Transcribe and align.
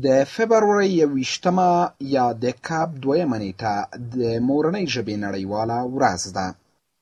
د 0.06 0.08
فبرवरी 0.24 0.88
28مه 1.02 1.68
یا 2.16 2.26
د 2.42 2.44
کاب 2.68 2.90
2 3.06 3.26
منېټه 3.32 3.72
د 4.14 4.16
مورنۍ 4.50 4.84
ژبې 4.94 5.16
نړیواله 5.26 5.78
ورځ 5.96 6.20
ده 6.36 6.46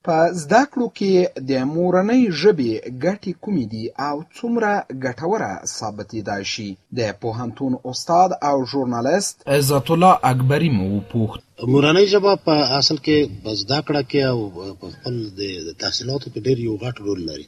په 0.07 0.17
زده 0.43 0.63
کړو 0.73 0.87
کې 0.99 1.11
د 1.51 1.53
مورنۍ 1.77 2.23
ژبې 2.41 2.73
ګټې 3.05 3.33
کومې 3.43 3.65
دي 3.73 3.85
او 4.09 4.17
څومره 4.37 4.71
ګټوره 5.05 5.53
ثابتېدای 5.77 6.43
شي 6.53 6.69
د 6.99 7.01
پوهنتون 7.23 7.73
استاد 7.91 8.31
او 8.51 8.57
ژورنالیست 8.71 9.35
عزت 9.57 9.87
الله 9.95 10.15
اکبری 10.33 10.71
مو 10.79 10.89
پوښت 11.13 11.39
مورنۍ 11.73 12.07
ژبه 12.13 12.33
په 12.47 12.55
اصل 12.81 12.97
کې 13.07 13.19
په 13.45 13.51
زده 13.63 13.79
کړه 13.87 14.03
کې 14.11 14.21
او 14.33 14.39
په 14.81 14.87
خپل 14.95 15.15
د 15.39 15.43
تحصیلاتو 15.83 16.27
کې 16.33 16.41
ډېر 16.47 16.59
یو 16.69 16.75
غټ 16.85 16.97
رول 17.07 17.21
لري 17.31 17.47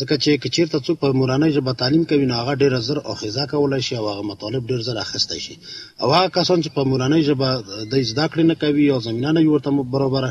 ځکه 0.00 0.14
چې 0.22 0.30
که 0.42 0.48
چیرته 0.56 0.78
څوک 0.86 0.96
په 1.02 1.08
مورانۍ 1.20 1.50
ژبه 1.56 1.72
تعلیم 1.82 2.02
کوي 2.10 2.24
نو 2.30 2.34
هغه 2.40 2.52
ډېره 2.62 2.78
زر 2.88 2.98
اخیزه 3.12 3.44
کولی 3.52 3.80
شي 3.86 3.94
او 4.00 4.04
هغه 4.12 4.22
مطالب 4.32 4.62
ډېر 4.70 4.80
زر 4.88 4.96
اخیستی 5.04 5.38
شي 5.44 5.54
او 6.02 6.08
هغه 6.16 6.28
کسان 6.36 6.58
چې 6.64 6.70
په 6.76 6.82
مورانۍ 6.90 7.20
ژبه 7.28 7.48
د 7.92 7.94
زده 8.10 8.26
کړې 8.32 8.44
نه 8.50 8.56
کوي 8.62 8.86
او 8.94 8.98
زمینه 9.08 9.30
نه 9.36 9.40
وي 9.44 9.50
ورته 9.54 9.70
برابره 9.94 10.30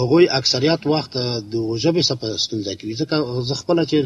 هغوی 0.00 0.24
اکثریت 0.40 0.80
وخت 0.92 1.12
د 1.52 1.54
ژبې 1.84 2.02
څخه 2.08 2.18
په 2.22 2.28
ستونزه 2.44 2.70
کې 2.78 2.84
وي 2.86 2.94
ځکه 3.02 3.16
زه 3.48 3.54
خپله 3.60 3.82
چې 3.90 3.98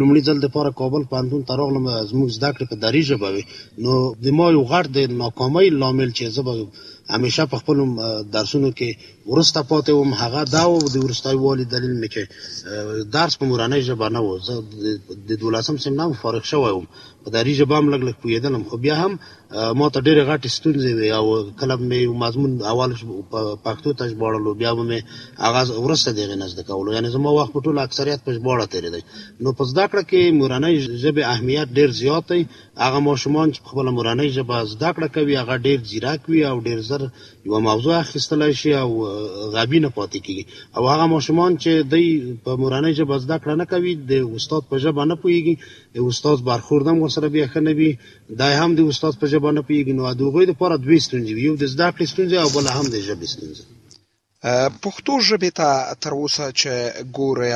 لومړي 0.00 0.20
ځل 0.28 0.36
دپاره 0.46 0.70
کابل 0.80 1.02
پوهنتون 1.10 1.42
ته 1.48 1.52
راغلم 1.60 1.86
زموږ 2.10 2.28
زده 2.38 2.50
کړې 2.56 2.64
په 2.70 2.76
دري 2.84 3.02
ژبه 3.10 3.28
وي 3.34 3.44
نو 3.84 3.92
د 4.24 4.26
ما 4.38 4.46
یو 4.56 4.62
غټ 4.72 4.86
د 4.96 4.98
ناکامۍ 5.24 5.66
لامل 5.82 6.10
چې 6.16 6.24
زه 6.36 6.42
به 6.48 6.52
همیشه 7.14 7.42
په 7.50 7.56
خپل 7.60 7.76
درسونو 8.36 8.70
کې 8.78 8.88
ورسته 9.32 9.60
پاتې 9.70 9.92
وم 9.94 10.10
هغه 10.22 10.40
دا 10.56 10.64
و 10.72 10.76
د 10.94 10.96
ورستای 11.04 11.36
والی 11.44 11.64
دلیل 11.72 11.94
مې 12.00 12.08
چې 12.14 12.22
درس 13.16 13.34
په 13.40 13.44
مورانه 13.50 13.76
ژبه 13.88 14.06
نه 14.16 14.20
و 14.26 14.30
زه 14.46 14.54
د 15.28 15.30
12 15.40 15.62
سم 15.84 15.94
نه 16.00 16.04
فارغ 16.22 16.42
شوی 16.52 16.72
وم 16.72 16.86
په 17.24 17.30
داري 17.34 17.52
ژبه 17.58 17.76
هم 17.78 17.86
لګ 17.94 18.02
لګ 18.08 18.16
پوهېدلم 18.22 18.62
خو 18.70 18.76
بیا 18.84 18.96
هم 19.02 19.12
ما 19.80 19.86
ته 19.94 19.98
ډېرې 20.06 20.22
غټې 20.28 20.48
ستونزې 20.56 20.92
وې 20.98 21.08
او 21.18 21.24
کله 21.60 21.74
مې 21.76 22.02
مضمون 22.24 22.50
اول 22.72 22.92
په 23.32 23.40
پښتو 23.66 23.94
ته 23.98 24.08
ژباړلو 24.12 24.54
بیا 24.60 24.72
به 24.78 24.82
مې 24.88 25.00
آغاز 25.48 25.68
وروسته 25.70 26.08
د 26.12 26.18
هغې 26.20 26.36
نه 26.42 26.46
زده 26.52 26.62
کولو 26.68 26.92
یعنې 26.96 27.08
زما 27.16 27.30
وخت 27.38 27.52
په 27.56 27.60
ټول 27.66 27.76
اکثریت 27.84 28.24
په 28.26 28.32
ژباړه 28.38 28.66
تېرېدی 28.74 29.02
نو 29.42 29.52
په 29.58 29.64
زده 29.72 29.84
کړه 29.90 30.02
کې 30.10 30.36
مورنۍ 30.40 30.74
ژبې 31.04 31.22
اهمیت 31.34 31.68
ډېر 31.78 31.88
زیات 32.00 32.32
دی 32.32 32.40
هغه 32.86 32.98
ماشومان 33.08 33.46
چې 33.54 33.58
په 33.64 33.68
خپله 33.72 33.90
مورنۍ 33.98 34.28
ژبه 34.38 34.64
زده 34.74 34.90
کړه 34.96 35.08
کوي 35.14 35.34
هغه 35.42 35.56
ډېر 35.66 35.78
ځیرک 35.90 36.22
وي 36.30 36.42
او 36.50 36.56
ډېر 36.66 36.78
زر 36.90 37.02
یوه 37.46 37.58
موضوع 37.68 37.94
اخیستلی 38.00 38.52
شي 38.62 38.72
او 38.82 38.88
غبي 39.54 39.78
نه 39.84 39.90
پاتې 39.96 40.18
کېږي 40.26 40.44
او 40.76 40.88
هغه 40.92 41.06
ماشومان 41.14 41.58
چې 41.58 41.88
دوی 41.92 42.08
په 42.44 42.56
مورنۍ 42.62 42.92
ژبه 43.02 43.18
زده 43.24 43.36
کړه 43.42 43.54
نه 43.62 43.66
کوي 43.74 43.92
د 44.10 44.36
استاد 44.40 44.68
په 44.72 44.78
ژبه 44.86 45.04
نه 45.12 45.16
پوهېږي 45.22 45.54
د 45.96 46.08
استاد 46.10 46.46
برخورد 46.50 46.86
هم 46.86 46.98
سره 47.14 47.28
بیا 47.34 47.46
ښه 47.52 47.60
نه 47.68 47.72
وي 47.78 47.90
دا 48.40 48.46
هم 48.60 48.70
د 48.78 48.80
استاد 48.90 49.12
په 49.20 49.26
ژبه 49.32 49.48
نه 49.58 49.62
پیږي 49.70 49.92
نو 49.98 50.02
د 50.18 50.20
هغوی 50.28 50.46
لپاره 50.52 50.74
دوه 50.84 50.98
ستونزې 51.06 51.32
یو 51.46 51.54
د 51.62 51.64
زده 51.74 51.88
کړې 51.94 52.06
ستونزه 52.12 52.36
او 52.44 52.48
بل 52.56 52.66
هم 52.76 52.86
د 52.94 52.96
ژبې 53.08 53.26
ستونزه 53.34 53.62
پښتو 54.84 55.12
ژبې 55.28 55.50
ته 55.58 55.68
تر 56.02 56.12
اوسه 56.20 56.46
چې 56.60 56.72
ګوره 57.18 57.54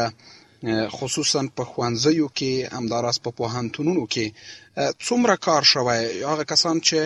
خصوصا 0.97 1.41
په 1.57 1.63
خوانځیو 1.71 2.27
کې 2.39 2.53
همدارس 2.77 3.17
په 3.25 3.31
پوهنتونونو 3.39 4.03
کې 4.13 4.27
څومره 5.07 5.35
کار 5.47 5.63
شوی 5.73 6.01
هغه 6.33 6.45
کسان 6.53 6.77
چې 6.89 6.99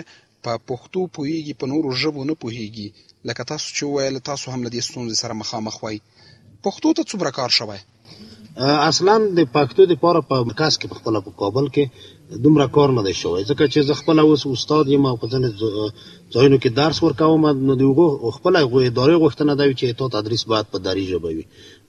په 0.45 0.53
پښتو 0.71 1.01
پوهیږي 1.17 1.55
په 1.61 1.65
نورو 1.73 1.89
ژبو 2.03 2.21
نه 2.31 2.35
پوهیږي 2.43 2.89
لکه 3.29 3.43
تاسو 3.53 3.67
چې 3.77 3.85
ویل 3.95 4.17
تاسو 4.31 4.47
هم 4.53 4.61
له 4.67 4.71
دې 4.75 4.83
ستونزې 4.89 5.17
سره 5.23 5.41
مخامخ 5.43 5.75
وای 5.83 5.99
پښتو 6.67 6.89
ته 6.97 7.03
څومره 7.11 7.31
کار 7.39 7.51
شوی 7.59 7.81
اصلا 8.91 9.15
د 9.39 9.41
پښتو 9.57 9.83
د 9.91 9.95
پاره 10.05 10.21
په 10.31 10.37
پا 10.39 10.47
مرکز 10.49 10.73
کې 10.81 10.87
په 10.91 10.97
خپل 10.99 11.15
په 11.27 11.33
کابل 11.43 11.67
کې 11.75 11.85
دومره 12.39 12.67
کار 12.67 12.91
نه 12.93 13.03
دی 13.03 13.13
شوی 13.15 13.45
ځکه 13.51 13.65
چې 13.73 13.81
زه 13.89 13.95
خپله 14.01 14.23
اوس 14.27 14.43
استاد 14.47 14.87
یم 14.95 15.05
او 15.11 15.17
په 15.23 15.27
ځینې 15.33 15.49
ځایونو 16.35 16.59
کې 16.63 16.71
درس 16.81 16.99
ورکوم 17.03 17.43
نو 17.67 17.75
د 17.81 17.83
هغو 17.91 18.31
خپله 18.37 18.59
ادارې 18.89 19.17
غوښتنه 19.23 19.53
ده 19.61 19.73
چې 19.79 19.87
تا 20.03 20.09
تدریس 20.15 20.45
باید 20.53 20.67
په 20.73 20.79
دري 20.87 21.05
ژبه 21.11 21.29
وي 21.39 21.45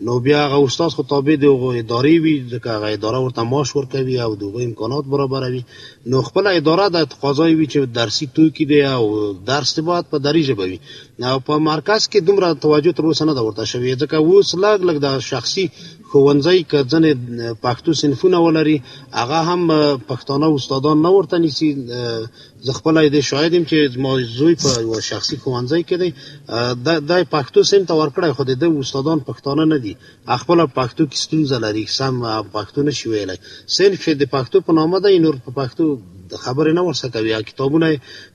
نو 0.07 0.19
بیا 0.27 0.39
هغه 0.45 0.63
استاد 0.65 0.91
خو 0.97 1.03
تابع 1.13 1.35
د 1.41 1.53
هغو 1.53 1.69
ادارې 1.81 2.13
وي 2.23 2.35
ځکه 2.53 2.67
هغه 2.75 2.87
اداره 2.97 3.19
ورته 3.25 3.43
معاش 3.51 3.75
ورکوي 3.75 4.19
او 4.25 4.35
د 4.35 4.43
هغو 4.51 4.65
امکانات 4.69 5.05
برابروي 5.15 5.63
نو 6.13 6.21
خپله 6.29 6.57
اداره 6.61 6.87
د 6.97 7.07
تقاضای 7.13 7.53
وي 7.55 7.67
چې 7.73 7.95
درسي 7.99 8.29
توکي 8.39 8.65
دی 8.73 8.81
او 8.95 9.05
درس 9.53 9.79
باید 9.79 10.09
په 10.13 10.23
دري 10.29 10.43
ژبه 10.49 10.71
وي 10.71 10.79
او 11.31 11.39
په 11.39 11.63
مرکز 11.71 12.09
کې 12.09 12.27
دومره 12.29 12.53
توجه 12.67 12.97
تر 12.99 13.11
اوسه 13.11 13.25
نه 13.29 13.33
ده 13.39 13.47
ورته 13.47 13.65
شوې 13.65 14.01
ځکه 14.03 14.15
اوس 14.25 14.55
لږ 14.55 14.89
لږ 14.89 14.97
د 15.05 15.19
شخصي 15.31 15.69
ښوونځی 16.13 16.59
که 16.71 16.83
ځینې 16.91 17.61
پښتو 17.65 17.93
صنفونه 18.01 18.39
ولري 18.45 18.77
هغه 19.19 19.43
هم 19.49 19.97
پښتو 20.09 20.30
پښتانه 20.31 20.55
استادان 20.57 20.97
نه 21.05 21.11
ورته 21.17 21.37
نیسي 21.45 21.69
زه 22.65 22.71
خپل 22.79 22.95
د 23.15 23.17
شاهد 23.29 23.51
يم 23.57 23.63
چې 23.71 23.77
زما 23.95 24.11
زوی 24.37 24.53
په 24.63 24.69
یو 24.85 24.95
شخصي 25.11 25.35
ښوونځي 25.43 25.81
کې 25.87 25.97
دی 26.01 26.09
د 27.09 27.11
پښتو 27.33 27.59
سیم 27.71 27.83
ته 27.89 27.93
ورکړی 28.01 28.31
خو 28.35 28.41
د 28.45 28.51
استادان 28.81 29.19
پښتانه 29.29 29.63
نه 29.73 29.77
دي 29.83 29.93
خپل 30.41 30.57
پښتو 30.79 31.03
کې 31.09 31.17
ستونزه 31.25 31.57
لري 31.65 31.85
سم 31.97 32.15
پښتو 32.55 32.79
نه 32.87 32.93
شي 32.97 33.05
ویلای 33.11 33.37
سین 33.75 33.91
چې 34.03 34.11
د 34.21 34.23
پښتو 34.35 34.57
په 34.67 34.71
نامه 34.79 34.97
دی 35.05 35.15
نور 35.25 35.35
په 35.45 35.51
پښتو 35.59 35.85
خبرې 36.43 36.73
نه 36.77 36.81
ورسره 36.87 37.09
کوي 37.15 37.33
کتابونه 37.49 37.87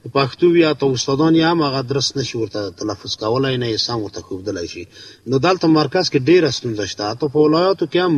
په 0.03 0.09
پښتو 0.17 0.47
یا 0.65 0.71
ته 0.81 0.87
استادان 0.97 1.34
یې 1.41 1.45
هم 1.51 1.59
هغه 1.67 1.81
درس 1.91 2.09
نشي 2.19 2.34
ورته 2.41 2.61
تلفظ 2.81 3.12
کولای 3.23 3.57
نه 3.62 3.67
یې 3.73 3.79
سم 3.87 3.99
ورته 4.05 4.21
خوبدلی 4.27 4.67
شي 4.73 4.84
نو 5.31 5.37
دلته 5.47 5.67
مرکز 5.79 6.06
کې 6.12 6.21
ډېره 6.31 6.51
ستونزه 6.59 6.85
شته 6.93 7.05
حتی 7.11 7.27
په 7.35 7.39
ولایاتو 7.47 7.87
کې 7.93 7.99
هم 8.05 8.15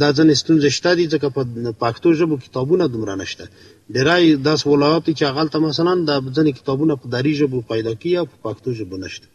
دا 0.00 0.08
ځینې 0.16 0.34
ستونزې 0.42 0.68
شته 0.78 0.90
دي 0.98 1.04
ځکه 1.14 1.28
په 1.36 1.42
پښتو 1.84 2.08
ژبو 2.22 2.36
کتابونه 2.44 2.84
دومره 2.92 3.14
نشته 3.22 3.44
ډېری 3.94 4.26
داس 4.48 4.60
ولایات 4.72 5.04
چې 5.18 5.24
هغلته 5.30 5.56
مثلا 5.68 5.92
د 5.94 6.10
ځینې 6.36 6.52
کتابونه 6.60 6.94
په 7.00 7.06
دري 7.16 7.32
ژبو 7.40 7.58
پیدا 7.72 7.92
کیږي 8.02 8.26
په 8.32 8.36
پښتو 8.50 8.68
ژبو 8.82 8.96
نشته 9.06 9.26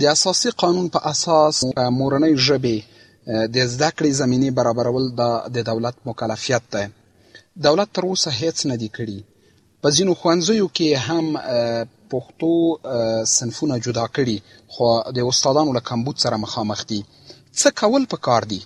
د 0.00 0.08
اساسي 0.16 0.50
قانون 0.62 0.86
په 0.94 0.98
اساس 1.12 1.56
مورنۍ 2.00 2.32
ژبه 2.48 2.76
د 3.54 3.66
زده 3.72 3.90
کړې 3.96 4.10
زمینی 4.22 4.50
برابرول 4.60 5.04
د 5.20 5.62
دولت 5.70 5.96
مکلفیت 6.10 6.64
ده 6.76 6.82
دولت 7.56 7.92
تر 7.94 8.02
اوسه 8.08 8.30
هیڅ 8.40 8.56
نه 8.70 8.76
دی 8.82 8.88
کړی 8.96 9.18
په 9.84 9.88
ځینو 9.96 10.12
ښوونځیو 10.20 10.66
کې 10.76 10.88
هم 11.06 11.26
پښتو 12.10 12.52
صنفونه 13.36 13.74
جدا 13.86 14.04
کړي 14.16 14.36
خو 14.76 14.86
د 15.18 15.28
استادانو 15.30 15.76
له 15.78 15.82
کمبود 15.90 16.16
سره 16.26 16.36
مخامخ 16.44 16.80
دي 16.92 17.00
څه 17.60 17.68
کول 17.80 18.02
پکار 18.14 18.42
دي 18.52 18.60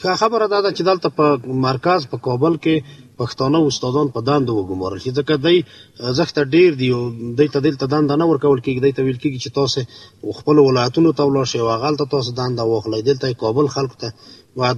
ښه 0.00 0.12
خبره 0.20 0.46
دا 0.52 0.58
ده 0.64 0.70
چې 0.76 0.82
دلته 0.90 1.08
په 1.20 1.26
مرکز 1.68 2.00
په 2.10 2.16
کابل 2.26 2.54
کې 2.66 2.76
پښتانه 3.22 3.58
استادان 3.68 4.08
په 4.16 4.20
دند 4.28 4.46
وګمارل 4.58 5.00
شي 5.04 5.10
ځکه 5.18 5.34
دای 5.46 5.58
زخته 6.18 6.42
ډیر 6.56 6.70
دی 6.82 6.88
او 6.98 7.00
دای 7.40 7.48
ته 7.56 7.66
دلته 7.68 7.84
دند 7.94 8.10
نه 8.20 8.24
ورکول 8.30 8.60
کېږي 8.66 8.80
دای 8.84 8.92
ته 8.98 9.02
ویل 9.06 9.18
کېږي 9.22 9.40
چې 9.44 9.50
تاسو 9.58 9.80
خپل 10.42 10.56
ولایتونو 10.62 11.10
ته 11.18 11.22
ولاړ 11.30 11.46
شئ 11.52 11.60
او 11.62 11.68
غلطه 11.86 12.06
تاسو 12.14 12.30
دند 12.42 12.56
واخلئ 12.72 13.02
دلته 13.10 13.26
کابل 13.44 13.66
خلکو 13.78 13.96
ته 14.02 14.08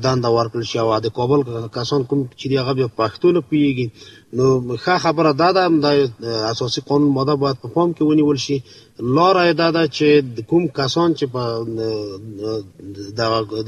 دنده 0.04 0.28
ورکړل 0.36 0.64
شي 0.70 0.78
او 0.82 0.88
د 1.06 1.08
کابل 1.18 1.40
کسان 1.76 2.00
کوم 2.08 2.20
چې 2.38 2.46
هغه 2.66 2.72
په 2.78 2.86
پښتو 3.00 3.26
نه 3.36 3.40
پوهیږي 3.48 3.86
نو 4.38 4.46
ښه 4.84 4.94
خبره 5.04 5.30
دا 5.42 5.48
ده 5.56 5.64
د 5.84 5.86
اساسي 6.52 6.80
قانون 6.88 7.10
ماده 7.18 7.34
باید 7.42 7.56
په 7.62 7.68
پام 7.74 7.88
کې 7.96 8.02
ونیول 8.10 8.38
شي 8.46 8.56
لار 9.16 9.36
یې 9.46 9.54
دا 9.62 9.68
ده 9.76 9.82
چې 9.96 10.06
کوم 10.50 10.62
کسان 10.80 11.08
چې 11.18 11.26
په 11.34 11.42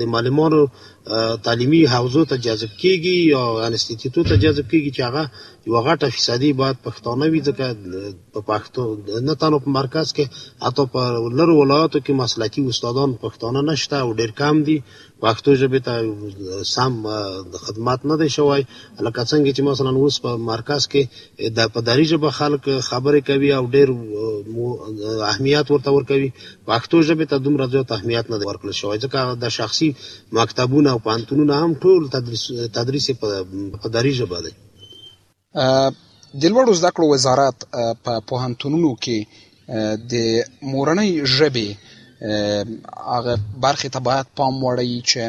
د 0.01 0.03
معلمانو 0.15 0.61
تعلیمي 1.47 1.83
حوزو 1.95 2.23
ته 2.31 2.37
جذب 2.47 2.71
کیږي 2.83 3.17
یا 3.35 3.43
انسټیټیوټو 3.67 4.21
ته 4.31 4.35
جذب 4.45 4.67
کیږي 4.73 4.91
چې 4.97 5.03
هغه 5.09 5.23
یو 5.71 5.75
غټه 5.89 6.07
فیصدي 6.17 6.51
باید 6.61 6.77
پښتانه 6.87 7.27
وي 7.33 7.41
ځکه 7.49 7.65
په 8.33 8.41
پښتو 8.51 8.81
نه 9.29 9.35
تنو 9.45 9.59
په 9.65 9.71
مرکز 9.81 10.07
کې 10.17 10.25
حتی 10.67 10.83
په 10.93 11.01
لرو 11.39 11.55
ولایاتو 11.63 11.99
کې 12.07 12.13
مسلکي 12.25 12.61
استادان 12.73 13.11
پښتانه 13.27 13.61
نشته 13.73 13.97
او 14.05 14.11
ډیر 14.23 14.33
کم 14.43 14.57
دي 14.71 14.79
پښتو 15.25 15.49
ژبې 15.61 15.81
ته 15.87 15.95
سم 16.75 16.93
خدمات 17.65 18.01
نه 18.11 18.17
دی 18.23 18.29
شوی 18.39 18.63
لکه 19.07 19.21
څنګه 19.31 19.51
چې 19.57 19.61
مثلا 19.71 19.91
اوس 20.03 20.17
په 20.27 20.31
مرکز 20.55 20.83
کې 20.93 21.03
د 21.57 21.59
پداري 21.75 22.05
ژبه 22.13 22.29
خلک 22.41 22.63
خبرې 22.91 23.21
کوي 23.29 23.51
او 23.59 23.65
ډېر 23.75 23.89
اهمیت 25.33 25.67
ورته 25.71 25.91
ورکوي 25.97 26.29
پښتو 26.69 26.97
ژبه 27.09 27.25
ته 27.31 27.37
دومره 27.47 27.65
زیات 27.75 27.89
اهمیت 27.97 28.25
نه 28.33 28.37
ورکړل 28.49 28.75
شوی 28.81 28.99
ځکه 29.05 29.19
د 29.45 29.55
شخصي 29.59 29.89
مکتبونو 30.41 30.89
او 30.93 30.99
پانتونونو 31.09 31.53
هم 31.63 31.71
ټول 31.85 32.01
تدریس 32.15 32.43
تدریس 32.77 33.07
په 33.21 33.29
پداري 33.83 34.13
ژبه 34.21 34.39
دی 34.45 34.53
د 36.41 36.43
لوړو 36.53 36.73
زده 36.81 36.91
کړو 36.97 37.07
وزارت 37.15 37.57
په 38.05 38.13
پوهنتونونو 38.29 38.91
کې 39.03 39.19
د 40.15 40.15
مورنۍ 40.73 41.11
ژبه 41.37 41.69
هغه 43.15 43.35
برخه 43.65 43.89
ته 43.95 44.01
باید 44.09 44.27
پام 44.39 44.55
وړي 44.67 44.93
چې 45.11 45.23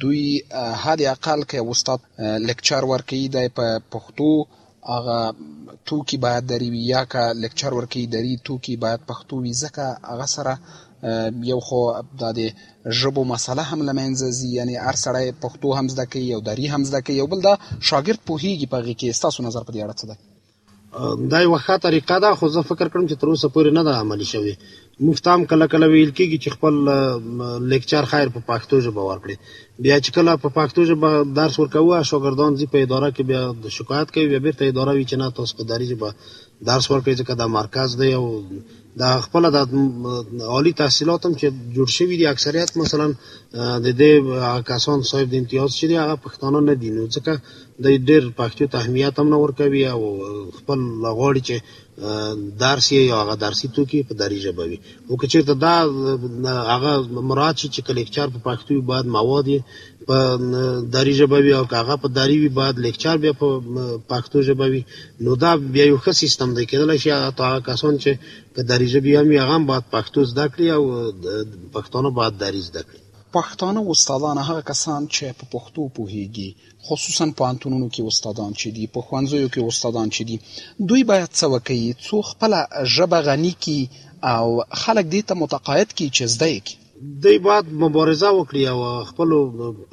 دوی 0.00 0.40
حد 0.84 1.00
اقل 1.12 1.40
کې 1.50 1.58
استاد 1.74 2.00
لیکچر 2.48 2.82
ورکوي 2.92 3.24
د 3.36 3.38
پښتو 3.92 4.30
هغه 4.92 5.18
توکي 5.90 6.16
باید 6.24 6.44
درې 6.52 6.68
وي 6.72 6.80
یا 6.94 7.02
که 7.12 7.24
لیکچر 7.42 7.72
ورکوي 7.74 8.06
درې 8.14 8.32
توکي 8.48 8.74
باید 8.84 9.00
پښتو 9.10 9.34
وي 9.44 9.52
ځکه 9.62 9.86
هغه 10.10 10.26
سره 10.36 10.52
یو 11.52 11.58
خو 11.68 11.78
د 12.22 12.42
ژبو 13.00 13.22
مسله 13.34 13.62
هم 13.70 13.80
لمنځه 13.90 14.26
زی 14.40 14.48
یعنی 14.58 14.74
هر 14.86 14.96
سړی 15.04 15.26
پښتو 15.46 15.68
هم 15.78 15.86
زده 15.94 16.04
کوي 16.16 16.26
یو 16.34 16.40
دري 16.50 16.66
هم 16.74 16.82
زده 16.90 17.00
کوي 17.06 17.16
یو 17.22 17.26
بل 17.32 17.40
دا 17.48 17.54
شاګرد 17.88 18.20
پوهیږي 18.28 18.66
په 18.74 18.78
غو 18.84 18.94
کې 19.00 19.08
تاسو 19.26 19.40
نظر 19.48 19.62
په 19.66 19.72
دې 19.74 19.80
اړه 19.84 19.96
څه 20.00 20.04
دی 20.10 20.16
دا 21.30 21.38
یو 21.46 21.52
ښه 21.64 21.74
طریقه 21.86 22.16
ده 22.24 22.30
خو 22.38 22.44
زه 22.54 22.60
فکر 22.70 22.86
کوم 22.92 23.04
چې 23.10 23.14
تر 23.20 23.28
اوسه 23.30 23.48
پورې 23.54 23.70
نه 23.78 23.82
ده 23.86 23.92
عملی 24.02 24.26
شوې 24.34 24.54
موږ 25.04 25.16
ته 25.24 25.28
هم 25.34 25.42
کله 25.50 25.64
کله 25.72 25.86
ویل 25.88 26.12
کېږي 26.18 26.38
چې 26.42 26.48
خپل 26.56 26.74
لیکچر 27.72 28.04
خیر 28.12 28.26
په 28.34 28.40
پښتو 28.48 28.74
ژبه 28.86 29.02
ورکړي 29.08 29.36
بیا 29.84 29.96
چې 30.04 30.10
کله 30.16 30.30
په 30.44 30.48
پښتو 30.58 30.80
ژبه 30.90 31.08
درس 31.40 31.54
ورکوو 31.58 32.04
شاګردان 32.10 32.52
ځي 32.58 32.66
په 32.72 32.78
اداره 32.84 33.08
کې 33.14 33.22
بیا 33.30 33.42
د 33.64 33.66
شکایت 33.78 34.08
کوي 34.14 34.26
بیا 34.32 34.40
بیرته 34.46 34.62
اداره 34.70 34.92
وی 34.96 35.04
چې 35.10 35.16
نه 35.20 35.26
تاسو 35.38 35.52
په 35.58 35.64
داري 35.70 35.86
ژبه 35.92 36.08
درس 36.70 36.86
ورکړي 36.90 37.14
ځکه 37.20 37.32
دا 37.40 37.46
مرکز 37.58 37.90
دی 38.00 38.12
او 38.20 38.24
دا 39.04 39.10
خپل 39.26 39.42
د 39.56 39.58
عالی 40.54 40.72
تحصیلات 40.82 41.20
هم 41.26 41.34
چې 41.40 41.46
جوړ 41.76 41.88
شوی 41.98 42.16
دي 42.20 42.26
اکثریت 42.34 42.70
مثلا 42.82 43.06
د 43.84 43.88
دې 44.00 44.14
کسان 44.70 44.98
صاحب 45.10 45.28
د 45.32 45.42
امتیاز 45.42 45.70
شری 45.82 45.94
هغه 46.02 46.16
پښتانه 46.24 46.58
نه 46.70 46.74
دي 46.82 46.90
نو 46.96 47.02
ځکه 47.16 47.32
د 47.84 47.86
ډیر 48.10 48.22
پښتو 48.40 48.64
ته 48.74 48.82
اهمیت 48.82 49.14
هم 49.22 49.28
نه 49.32 49.38
ورکوي 49.44 49.84
او 49.94 50.00
خپل 50.58 50.78
لغوړي 51.06 51.42
چې 51.48 51.56
درس 52.64 52.86
یې 52.92 53.02
یا 53.10 53.16
هغه 53.22 53.34
درسي 53.46 53.66
توکي 53.78 54.00
په 54.10 54.14
دری 54.20 54.38
ژبه 54.44 54.64
وي 54.72 54.78
او 55.08 55.16
که 55.22 55.26
چیرته 55.32 55.54
دا 55.64 55.74
هغه 56.72 56.92
مراد 57.30 57.56
شي 57.60 57.68
چې 57.74 57.80
کلیکچر 57.88 58.26
په 58.36 58.40
پښتو 58.46 58.72
باید 58.92 59.06
مواد 59.18 59.46
یې 59.54 59.60
په 60.08 60.18
داری 60.94 61.12
ژبه 61.20 61.38
وي 61.44 61.52
او 61.60 61.64
هغه 61.80 61.94
په 62.02 62.08
داری 62.18 62.36
وي 62.42 62.50
بعد 62.58 62.76
لیکچر 62.84 63.16
بیا 63.22 63.32
په 63.42 63.48
پښتو 64.10 64.38
ژبه 64.48 64.66
وي 64.72 64.82
نو 65.24 65.30
دا 65.44 65.50
بیا 65.74 65.84
یو 65.92 65.98
ښه 66.04 66.12
سیستم 66.22 66.48
دی 66.56 66.64
کېدلی 66.70 66.96
شي 67.02 67.08
هغه 67.10 67.48
کسان 67.68 67.94
چې 68.02 68.10
په 68.54 68.60
داری 68.70 68.86
ژبې 68.94 69.12
هم 69.18 69.26
وي 69.30 69.38
هغه 69.44 69.54
هم 69.56 69.64
باید 69.70 69.84
پښتو 69.94 70.20
زده 70.30 70.46
کړي 70.54 70.68
او 70.76 70.82
پښتانه 71.74 72.08
باید 72.18 72.34
داری 72.42 72.60
زده 72.68 72.82
کړي 72.88 72.98
پښتانه 73.36 73.80
استادان 73.92 74.36
هغه 74.48 74.62
کسان 74.70 75.00
چې 75.14 75.24
په 75.38 75.44
پښتو 75.54 75.82
پوهیږي 75.96 76.50
خصوصا 76.86 77.26
په 77.38 77.42
انټونونو 77.52 77.86
کې 77.94 78.00
استادان 78.12 78.50
چې 78.60 78.68
دي 78.76 78.84
په 78.94 79.00
خوانځو 79.06 79.48
کې 79.52 79.60
استادان 79.72 80.08
چې 80.16 80.22
دي 80.28 80.36
دوی 80.88 81.02
باید 81.10 81.30
څه 81.38 81.44
وکړي 81.54 81.82
څو 82.06 82.14
خپل 82.30 82.50
ژبه 82.94 83.18
غني 83.28 83.52
کی 83.64 83.80
او 84.34 84.46
خلک 84.82 85.04
دې 85.12 85.20
ته 85.28 85.34
متقاعد 85.42 85.90
کی 85.98 86.06
چې 86.16 86.22
زده 86.34 86.48
کړي 86.66 86.81
دوی 87.22 87.38
باید 87.46 87.64
مبارزه 87.84 88.28
وکړي 88.34 88.62
او 88.72 88.78
خپلو 89.10 89.36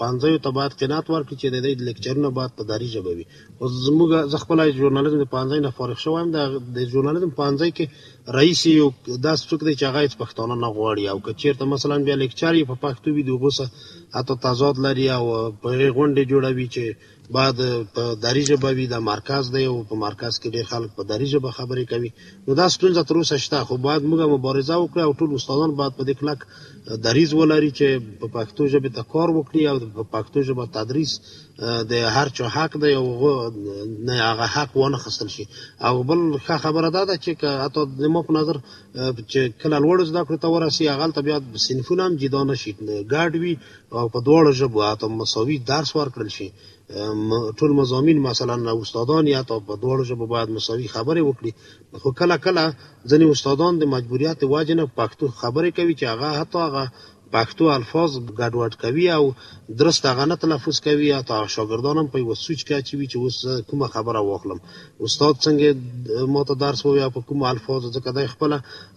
پانځیو 0.02 0.42
ته 0.44 0.50
باید 0.58 0.78
قناعت 0.82 1.06
ورکړي 1.10 1.36
چې 1.42 1.48
د 1.50 1.58
دوی 1.64 1.74
لیکچرونه 1.88 2.30
باید 2.38 2.52
په 2.58 2.64
داري 2.70 2.88
ژبه 2.96 3.12
وي 3.18 3.26
اوس 3.62 3.72
زموږ 3.88 4.10
زه 4.32 4.38
خپله 4.44 4.62
ژورنالیزم 4.80 5.20
د 5.22 5.28
پانځۍ 5.36 5.60
نه 5.66 5.72
فارغ 5.78 5.98
شوی 6.04 6.22
یم 6.22 6.30
د 6.78 6.80
ژورنالیزم 6.92 7.32
پانځۍ 7.42 7.70
کې 7.78 7.86
رئیس 8.40 8.62
یو 8.80 8.88
داسې 9.28 9.44
څوک 9.50 9.62
دی 9.68 9.74
چې 9.80 9.84
هغه 9.90 10.00
هېڅ 10.06 10.14
پښتانه 10.22 10.56
نه 10.64 10.70
غواړي 10.78 11.04
او 11.12 11.18
که 11.26 11.32
چېرته 11.42 11.64
مثلا 11.74 11.96
بیا 12.08 12.16
لیکچر 12.24 12.54
یې 12.60 12.66
په 12.72 12.76
پښتو 12.84 13.08
وي 13.16 13.24
د 13.26 13.30
هغو 13.36 13.50
څه 13.58 13.64
حتی 14.18 14.34
تضاد 14.46 14.76
لري 14.86 15.08
او 15.18 15.24
په 15.62 15.70
غونډې 15.96 16.24
جوړوي 16.32 16.68
چې 16.74 16.84
بعد 17.36 17.58
په 17.96 18.04
داری 18.26 18.42
ژبه 18.50 18.70
وي 18.78 18.86
د 18.94 18.98
مرکز 19.12 19.44
دی 19.56 19.66
او 19.72 19.78
په 19.90 19.96
مرکز 20.06 20.34
کې 20.42 20.48
ډیر 20.56 20.66
خلک 20.72 20.90
په 20.98 21.04
داری 21.12 21.26
ژبه 21.34 21.50
خبرې 21.58 21.84
کوي 21.92 22.10
نو 22.46 22.52
دا 22.60 22.66
ستونزه 22.76 23.02
تر 23.08 23.16
اوسه 23.20 23.38
شته 23.46 23.60
خو 23.68 23.74
باید 23.88 24.02
موږ 24.10 24.22
مبارزه 24.36 24.76
وکړو 24.80 25.02
او 25.08 25.12
ټول 25.20 25.30
استادان 25.38 25.72
باید 25.80 25.94
په 26.00 26.04
دې 26.08 26.14
کلک 26.20 26.40
دریز 27.06 27.30
ولري 27.34 27.72
چې 27.80 27.88
په 28.20 28.28
پښتو 28.36 28.64
ژبه 28.74 28.90
ته 28.96 29.04
کار 29.14 29.30
وکړي 29.38 29.62
او 29.72 29.76
په 29.98 30.04
پښتو 30.14 30.38
ژبه 30.48 30.64
تدریس 30.78 31.12
د 31.92 31.94
هر 32.16 32.28
چا 32.38 32.46
حق 32.56 32.72
دی 32.84 32.94
او 33.00 33.06
نه 34.08 34.16
هغه 34.30 34.46
حق 34.56 34.72
ونه 34.78 34.98
خستل 35.04 35.30
شي 35.36 35.46
او 35.88 35.96
بل 36.10 36.20
ښه 36.46 36.56
خبره 36.64 36.88
دا 36.98 37.04
ده 37.10 37.16
چې 37.24 37.32
حتی 37.64 37.82
زما 38.04 38.22
په 38.28 38.32
نظر 38.40 38.56
چې 39.32 39.40
کله 39.62 39.78
لوړ 39.86 39.98
زده 40.12 40.22
کړو 40.28 40.38
ته 40.44 40.48
ورسي 40.56 40.84
هغه 40.94 41.08
ته 41.16 41.22
بیا 41.28 41.38
صنفونه 41.68 42.02
هم 42.06 42.14
جدا 42.24 42.42
نه 42.52 42.56
شي 42.62 42.72
ګډ 43.14 43.32
وي 43.42 43.54
او 44.00 44.04
په 44.14 44.20
دواړو 44.28 44.50
ژبو 44.62 44.78
حتی 44.90 45.08
مساوي 45.22 45.58
درس 45.72 45.90
ورکړل 46.00 46.30
شي 46.38 46.50
ټول 47.58 47.72
مضامین 47.82 48.18
مثلا 48.30 48.56
استادان 48.82 49.26
یا 49.36 49.42
تا 49.50 49.56
په 49.68 49.74
دواړو 49.84 50.04
ژبو 50.10 50.26
باید 50.34 50.54
مساوي 50.58 50.88
خبرې 50.96 51.22
وکړي 51.26 51.52
خو 52.02 52.10
کله 52.20 52.36
کله 52.46 52.64
ځینې 53.10 53.26
استادان 53.28 53.74
د 53.78 53.84
مجبوریت 53.94 54.40
وجه 54.44 54.74
نه 54.80 54.86
پښتو 54.98 55.26
خبرې 55.42 55.72
کوي 55.78 55.94
چې 56.00 56.06
هغه 56.12 56.28
حتی 56.40 56.60
هغه 56.68 56.84
پښتو 57.34 57.64
الفاظ 57.78 58.12
ګډوډ 58.40 58.74
کوي 58.84 59.08
او 59.18 59.24
درست 59.82 60.04
هغه 60.12 60.26
نه 60.32 60.36
تلفظ 60.44 60.76
کوي 60.88 61.10
او 61.18 61.22
تا 61.30 61.36
شاګردان 61.56 61.96
هم 62.02 62.08
په 62.14 62.18
یو 62.24 62.34
سوچ 62.46 62.60
کې 62.66 62.74
اچوي 62.80 63.06
چې 63.12 63.18
اوس 63.24 63.36
کومه 63.70 63.88
خبره 63.96 64.20
واخلم 64.24 64.60
استاد 65.06 65.34
څنګه 65.46 65.68
ماته 66.34 66.54
درس 66.64 66.80
ووایي 66.84 67.10
په 67.16 67.22
کوم 67.28 67.40
الفاظ 67.54 67.82
ځکه 67.96 68.10
دای 68.18 68.28
خپل 68.34 68.52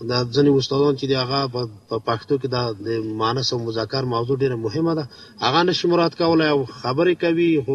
د 0.08 0.12
ځنې 0.34 0.50
استادان 0.58 0.94
چې 1.00 1.04
هغه 1.22 1.40
په 1.88 1.96
پښتو 2.08 2.34
کې 2.40 2.48
د 2.86 2.88
مانس 3.20 3.48
او 3.52 3.58
مذکر 3.66 4.02
موضوع 4.14 4.36
ډیره 4.42 4.56
مهمه 4.66 4.92
ده 4.98 5.04
هغه 5.44 5.60
نشي 5.68 5.86
مراد 5.92 6.12
کولای 6.20 6.48
او 6.54 6.60
خبرې 6.80 7.14
کوي 7.24 7.50
خو 7.64 7.74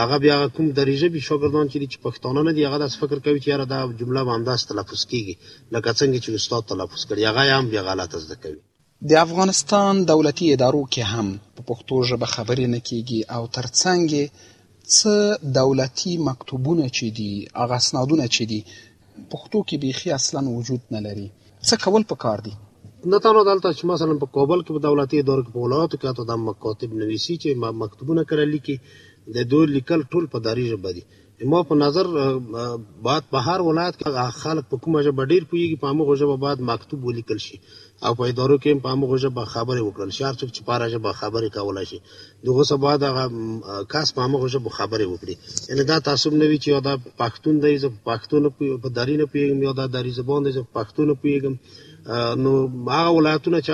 هغه 0.00 0.16
بیا 0.24 0.34
کوم 0.54 0.66
دریجه 0.78 1.08
به 1.12 1.20
شاګردان 1.28 1.66
چې 1.72 1.98
پښتانه 2.06 2.40
نه 2.48 2.52
دی 2.56 2.62
هغه 2.68 2.78
داس 2.82 2.92
فکر 3.02 3.18
کوي 3.26 3.38
چې 3.42 3.48
یاره 3.52 3.66
دا 3.72 3.78
جمله 4.00 4.22
باندې 4.28 4.66
تلفظ 4.70 5.02
کیږي 5.10 5.34
لکه 5.74 5.88
څنګه 6.00 6.18
چې 6.24 6.28
استاد 6.38 6.62
تلفظ 6.72 7.00
کړي 7.08 7.22
هغه 7.28 7.42
هم 7.58 7.66
بیا 7.72 7.82
غلط 7.88 8.10
زده 8.26 8.38
کوي 8.44 8.60
د 9.10 9.12
افغانستان 9.26 9.92
دولتي 10.12 10.46
ادارو 10.54 10.82
کې 10.92 11.02
هم 11.12 11.26
په 11.56 11.60
پښتو 11.68 11.94
ژبه 12.08 12.26
خبرې 12.34 12.66
نه 12.74 12.80
کیږي 12.88 13.20
او 13.36 13.42
ترڅنګ 13.58 14.04
څه 14.96 15.14
دولتي 15.60 16.12
مکتوبونه 16.28 16.84
چې 16.96 17.06
دي 17.18 17.30
هغه 17.60 17.74
اسنادونه 17.82 18.24
چې 18.34 18.42
دي 18.50 18.60
پښتو 19.32 19.58
کې 19.68 19.76
بيخي 19.84 20.08
اصلا 20.18 20.40
وجود 20.58 20.82
نه 20.94 21.00
لري 21.06 21.28
څه 21.68 21.74
کول 21.84 22.02
پکار 22.12 22.38
دي 22.46 22.54
نه 23.12 23.18
تاسو 23.24 23.42
دلته 23.50 23.68
چې 23.78 23.84
مثلا 23.92 24.14
په 24.22 24.28
کابل 24.36 24.58
کې 24.64 24.72
په 24.76 24.80
دولتي 24.88 25.16
ادارو 25.20 25.42
کې 25.44 25.52
په 25.56 25.60
ولایتو 25.64 25.96
کې 26.02 26.10
ته 26.18 26.22
د 26.30 26.40
مکاتب 26.48 26.90
نویسي 27.00 27.34
چې 27.42 27.48
مکتوبونه 27.82 28.22
کړل 28.30 28.48
لیکي 28.54 28.76
د 29.34 29.50
دوی 29.50 29.66
لیکل 29.76 30.00
ټول 30.12 30.24
په 30.32 30.38
داري 30.46 30.64
ژبه 30.72 30.90
دي 30.96 31.04
ما 31.50 31.60
په 31.68 31.74
نظر 31.84 32.06
بعد 33.06 33.22
په 33.32 33.38
هر 33.46 33.60
ولایت 33.68 33.94
کې 34.00 34.08
خلک 34.42 34.64
په 34.70 34.76
کومه 34.82 34.98
ژبه 35.06 35.22
ډیر 35.32 35.42
پویږي 35.50 35.76
په 35.82 35.86
هغه 35.90 36.14
ژبه 36.20 36.36
بعد 36.44 36.58
مکتوب 36.70 37.00
ولیکل 37.06 37.38
شي 37.46 37.56
او 38.06 38.12
په 38.18 38.22
ادارو 38.30 38.56
کې 38.62 38.82
په 38.84 38.88
هغه 38.94 39.16
ژبه 39.24 39.42
خبرې 39.54 39.82
وکړل 39.84 40.10
شي 40.16 40.22
هر 40.28 40.34
څوک 40.40 40.50
چې 40.56 40.60
په 40.66 40.70
هغه 40.74 40.86
ژبه 40.94 41.10
خبرې 41.20 41.48
کولای 41.56 41.86
شي 41.90 41.98
دغه 42.46 42.62
سبا 42.72 42.92
د 43.02 43.04
کاس 43.92 44.08
په 44.16 44.20
هغه 44.26 44.46
ژبه 44.54 44.70
خبرې 44.78 45.06
وکړي 45.08 45.34
یعنی 45.68 45.82
دا 45.90 45.96
تعصب 46.08 46.32
نه 46.42 46.46
وي 46.50 46.58
چې 46.62 46.68
یو 46.74 46.80
دا 46.88 46.94
پښتون 47.20 47.54
دی 47.64 47.74
زه 47.82 47.88
پښتون 48.10 48.42
په 48.84 48.88
داری 48.96 49.14
نه 49.22 49.26
پیږم 49.34 49.58
یو 49.66 49.72
دا 49.80 49.86
داری 49.96 50.10
زبان 50.20 50.40
دی 50.44 50.50
زه 50.58 50.62
پښتون 50.76 51.06
پیږم 51.24 51.54
نو 52.42 52.52
هغه 52.98 53.10
ولایتونه 53.18 53.58
چې 53.66 53.70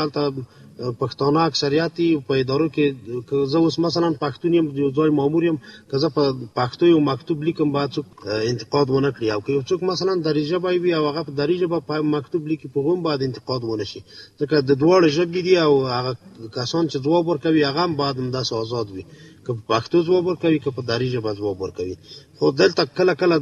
پښتانه 1.02 1.40
اکثریت 1.49 1.97
په 2.28 2.32
ادارو 2.42 2.68
کې 2.75 2.87
که 3.28 3.37
زه 3.52 3.58
اوس 3.62 3.76
مثلا 3.87 4.08
پښتون 4.25 4.52
یم 4.54 4.66
یو 4.82 4.90
ځای 4.99 5.11
مامور 5.18 5.42
یم 5.44 5.58
که 5.90 5.97
زه 6.02 6.08
په 6.16 6.23
پښتو 6.58 6.85
یو 6.92 7.00
مکتوب 7.11 7.38
لیکم 7.47 7.68
باید 7.76 7.90
څوک 7.97 8.06
انتقاد 8.50 8.87
ونه 8.90 9.11
کړي 9.14 9.26
او 9.35 9.40
که 9.44 9.50
یو 9.56 9.62
څوک 9.68 9.80
مثلا 9.92 10.12
دري 10.26 10.42
ژبه 10.50 10.70
وي 10.82 10.92
او 10.99 11.02
هغه 11.08 11.23
په 11.28 11.32
دري 11.40 11.56
ژبه 11.62 11.78
په 11.88 11.94
مکتوب 12.14 12.42
لیکي 12.50 12.68
په 12.75 12.78
غوم 12.85 13.00
باید 13.06 13.23
انتقاد 13.28 13.62
ونه 13.64 13.85
شي 13.90 14.00
ځکه 14.40 14.54
د 14.68 14.73
دواړو 14.82 15.06
ژبې 15.16 15.40
دي 15.47 15.54
او 15.66 15.73
هغه 15.99 16.12
کسان 16.58 16.85
چې 16.90 16.97
جواب 17.04 17.25
ورکوي 17.28 17.62
هغه 17.68 17.80
هم 17.87 17.92
باید 18.00 18.16
همداسې 18.23 18.52
آزاد 18.62 18.87
وي 18.94 19.04
که 19.44 19.50
په 19.58 19.62
پښتو 19.70 19.97
جواب 20.06 20.25
ورکوي 20.26 20.58
که 20.64 20.70
په 20.76 20.82
داري 20.90 21.08
ژبه 21.14 21.30
جواب 21.38 21.56
ورکوي 21.61 21.97
خو 22.38 22.47
دلته 22.61 22.82
کله 22.99 23.12
کله 23.20 23.37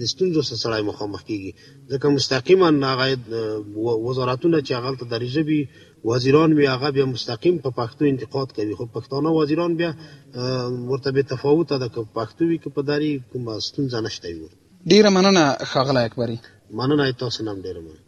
ستونزو 0.12 0.42
سره 0.48 0.58
سړی 0.64 0.82
مخامخ 0.90 1.20
کیږي 1.28 1.52
ځکه 1.92 2.06
مستقیما 2.16 2.68
هغه 2.92 3.06
وزارتونه 4.08 4.56
چې 4.66 4.72
هغه 4.78 4.90
ته 5.00 5.04
داري 5.12 5.28
ژبه 5.36 5.68
وزیران 6.04 6.54
بیا 6.54 6.74
هغه 6.76 6.90
بیا 6.90 7.06
مستقیم 7.06 7.58
په 7.64 7.70
پښتو 7.70 8.02
انتقاد 8.04 8.52
کوي 8.52 8.74
خو 8.74 8.84
پښتانه 8.94 9.28
وزیران 9.38 9.76
بیا 9.76 9.94
ورته 10.88 11.12
به 11.12 11.22
تفاوت 11.22 11.68
ده 11.68 11.88
که 11.88 12.04
پښتو 12.14 12.42
وي 12.42 12.58
که 12.58 12.70
په 12.70 12.82
داری 12.82 13.22
کوم 13.32 13.58
ستونزه 13.58 14.00
نشته 14.00 14.28
وي 14.32 14.48
ډیره 14.88 15.10
مننه 15.10 15.52
خاغله 15.54 16.00
اکبري 16.04 16.40
مننه 16.70 17.12
تاسو 17.12 17.44
نن 17.44 17.62
ډیره 17.62 17.80
مننه 17.80 18.02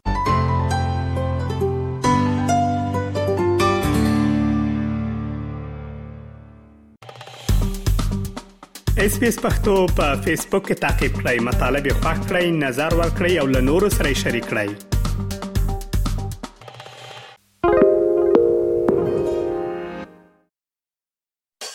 اس 9.05 9.21
پی 9.21 9.27
اس 9.27 9.39
پختو 9.43 9.87
په 9.97 10.17
فیسبوک 10.25 10.69
کې 10.73 10.79
تا 10.81 10.89
کې 10.89 11.05
پلی 11.23 11.39
مطلب 11.49 11.87
یو 11.87 11.95
فاک 11.95 12.19
کړئ 12.29 12.45
نظر 12.65 12.95
ور 12.95 13.11
کړئ 13.19 13.33
او 13.43 13.47
له 13.55 13.61
نورو 13.71 13.89
سره 14.01 14.13
شریک 14.25 14.45
کړئ 14.51 14.94